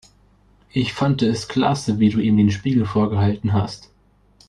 Ich 0.71 0.93
fand 0.93 1.21
es 1.21 1.47
klasse, 1.47 1.99
wie 1.99 2.09
du 2.09 2.19
ihm 2.21 2.35
den 2.35 2.49
Spiegel 2.49 2.87
vorgehalten 2.87 3.53
hast. 3.53 3.91